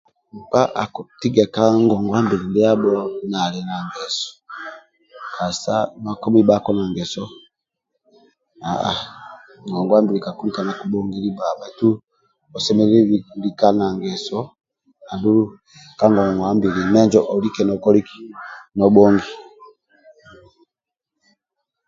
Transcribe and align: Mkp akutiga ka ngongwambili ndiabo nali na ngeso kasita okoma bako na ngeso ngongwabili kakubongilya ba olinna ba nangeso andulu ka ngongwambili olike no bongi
Mkp 0.37 0.53
akutiga 0.83 1.45
ka 1.55 1.63
ngongwambili 1.83 2.45
ndiabo 2.47 2.89
nali 3.31 3.59
na 3.69 3.75
ngeso 3.87 4.29
kasita 5.35 5.75
okoma 6.11 6.39
bako 6.49 6.69
na 6.77 6.83
ngeso 6.91 7.23
ngongwabili 9.67 10.19
kakubongilya 10.25 11.31
ba 11.37 11.47
olinna 12.57 13.59
ba 13.59 13.67
nangeso 13.77 14.39
andulu 15.11 15.43
ka 15.99 16.05
ngongwambili 16.11 16.81
olike 17.33 17.61
no 18.75 18.85
bongi 18.93 19.29